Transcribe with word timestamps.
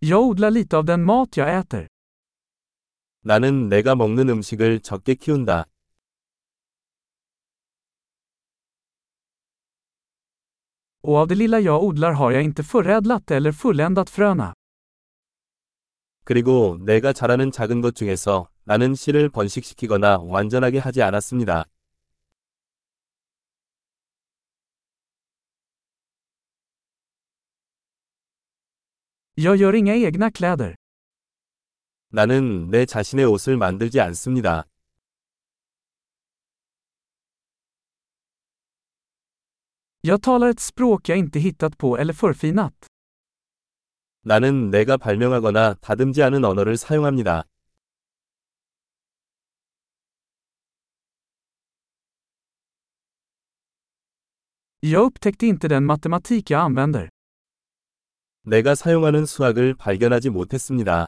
Jag 0.00 0.22
odlar 0.22 0.50
lite 0.50 0.76
av 0.76 0.84
den 0.84 1.04
mat 1.04 1.36
jag 1.36 1.48
äter. 1.58 1.88
나는 3.24 3.68
내가 3.68 3.94
먹는 3.96 4.28
음식을 4.28 4.80
적게 4.80 5.14
키운다. 5.14 5.64
Och 11.02 11.16
av 11.16 11.28
det 11.28 11.34
lilla 11.34 11.60
jag 11.60 11.82
odlar 11.84 12.12
har 12.12 12.30
jag 12.32 12.42
inte 12.42 12.62
förädlat 12.62 13.30
eller 13.30 13.52
fulländat 13.52 14.10
fröna. 14.10 14.52
그리고 16.24 16.78
내가 16.84 17.12
자라는 17.12 17.50
작은 17.50 17.80
것 17.80 17.94
중에서 17.96 18.48
나는 18.64 18.94
씨를 18.94 19.30
번식시키거나 19.30 20.18
완전하게 20.18 20.78
하지 20.78 21.02
않았습니다. 21.02 21.64
Jag 29.37 29.55
gör 29.55 29.73
inga 29.75 29.95
egna 29.95 30.31
kläder. 30.31 30.75
나는 32.09 32.69
내 32.69 32.85
자신의 32.85 33.25
옷을 33.25 33.57
만들지 33.57 33.99
않습니다. 33.99 34.63
Jag 40.01 40.21
talar 40.21 40.49
ett 40.49 40.59
språk 40.59 41.09
jag 41.09 41.17
inte 41.17 41.39
hittat 41.39 41.77
på 41.77 41.97
eller 41.97 42.13
förfinat. 42.13 42.73
나는 44.25 44.69
내가 44.69 44.97
발명하거나 44.97 45.73
다듬지 45.81 46.23
않은 46.23 46.45
언어를 46.45 46.77
사용합니다. 46.77 47.43
Jag 54.79 55.05
upptäckte 55.05 55.45
inte 55.45 55.67
den 55.67 55.85
matematik 55.85 56.49
jag 56.49 56.61
använder. 56.61 57.09
내가 58.48 58.74
사용하는 58.74 59.26
수학을 59.26 59.74
발견하지 59.74 60.30
못했습니다. 60.30 61.06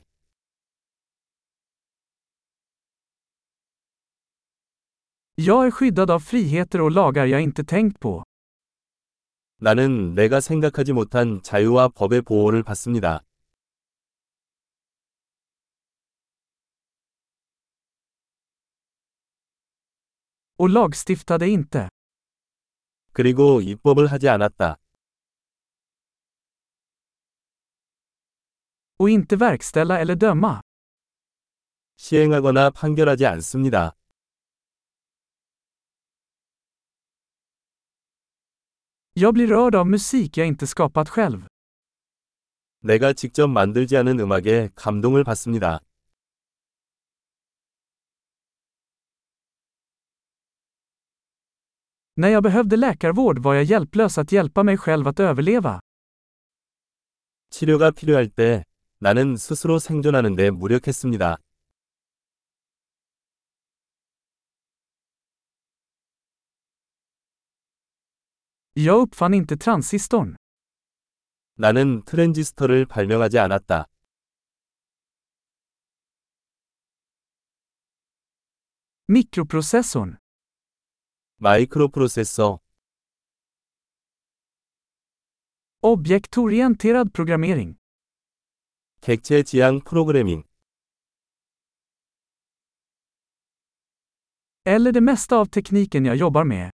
Jag 5.39 5.65
är 5.65 5.71
skyddad 5.71 6.11
av 6.11 6.23
friheter 6.23 6.83
och 6.83 6.93
lagar 6.93 7.27
jag 7.27 7.41
inte 7.41 7.63
tänkt 7.63 7.99
på. 7.99 8.23
나는 9.57 10.15
내가 10.15 10.41
생각하지 10.41 10.93
못한 10.93 11.41
자유와 11.43 11.89
법의 11.89 12.23
보호를 12.23 12.63
받습니다. 12.63 13.23
Och 20.59 20.71
lagstiftade 20.71 21.49
inte. 21.49 21.89
그리고 23.15 23.63
입법을 23.63 24.09
하지 24.09 24.29
않았다. 24.29 24.77
Och 29.00 29.10
inte 29.10 29.36
verkställa 29.36 30.00
eller 30.00 30.16
döma. 30.16 30.62
시행하거나 31.98 32.70
판결하지 32.72 33.26
않습니다. 33.26 33.92
Jag 39.14 39.34
blir 39.34 39.48
rörd 39.48 39.76
av 39.76 39.88
musik 39.88 40.38
jag 40.38 40.48
inte 40.48 40.68
skapat 40.68 41.10
själv. 41.10 41.48
내가 42.80 43.14
직접 43.14 43.48
만들지 43.48 43.98
않은 43.98 44.20
음악에 44.20 44.70
감동을 44.76 45.24
받습니다. 45.24 45.80
När 52.18 52.30
jag 52.30 52.44
behövde 52.44 52.78
läkarvård 52.78 53.40
var 53.40 53.56
jag 53.56 53.64
hjälplös 53.64 54.18
att 54.18 54.32
hjälpa 54.32 54.64
mig 54.64 54.78
själv 54.78 55.08
att 55.08 55.20
överleva. 55.20 55.80
치료가 57.50 57.92
필요할 57.92 58.30
때 58.30 58.64
나는 59.03 59.35
스스로 59.35 59.79
생존하는 59.79 60.37
데 60.37 60.51
무력했습니다. 60.51 61.39
Jag 68.77 69.01
uppfann 69.01 69.33
inte 69.35 69.57
transistorn. 69.57 70.37
나는 71.55 72.03
트랜지스터를 72.05 72.85
발명하지 72.85 73.39
않았다. 73.39 73.87
Mikroprocessorn. 79.09 80.19
마이크로프로세서, 81.39 82.61
Objektorienterad 85.83 87.11
programmering. 87.15 87.80
객체 89.01 89.43
지향 89.43 89.81
프로그래밍, 89.81 90.45
Eller 94.65 94.93
det 94.93 95.01
mesta 95.01 95.37
av 95.37 95.47
tekniken 95.47 96.05
jag 96.05 96.17
jobbar 96.17 96.45
med. 96.45 96.71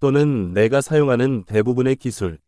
또는 0.00 0.52
내가 0.52 0.80
사용하는 0.80 1.44
대부분의 1.44 1.96
기술. 1.96 2.38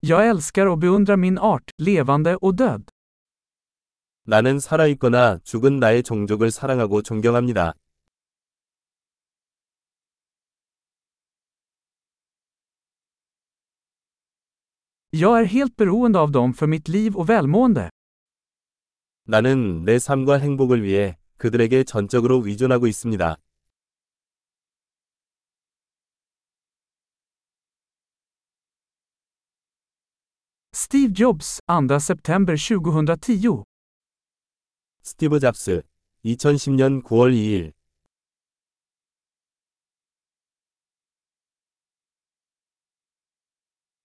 Jag 0.00 0.28
älskar 0.28 0.66
och 0.66 0.78
beundrar 0.78 1.16
min 1.16 1.38
art, 1.38 1.70
levande 1.78 2.36
och 2.36 2.54
död. 2.56 2.84
나는 4.24 4.58
살아있거나 4.58 5.38
죽은 5.44 5.78
나의 5.78 6.02
종족을 6.02 6.50
사랑하고 6.50 7.02
존경합니다. 7.02 7.74
Jag 15.18 15.40
är 15.40 15.44
helt 15.44 15.76
beroende 15.76 16.18
av 16.18 16.30
dem 16.30 16.54
för 16.54 16.66
mitt 16.66 16.88
liv 16.88 17.16
och 17.16 17.28
välmående. 17.28 17.90
나는 19.24 19.84
내 19.84 19.98
삶과 19.98 20.38
행복을 20.38 20.82
위해 20.82 21.16
그들에게 21.38 21.84
전적으로 21.84 22.42
의존하고 22.46 22.86
있습니다. 22.86 23.36
Steve 30.74 31.14
Jobs, 31.14 31.60
2 31.66 31.98
september 31.98 32.58
2010. 32.58 33.64
스티브 35.02 35.40
잡스, 35.40 35.82
2010년 36.26 37.02
9월 37.02 37.32
2일 37.32 37.72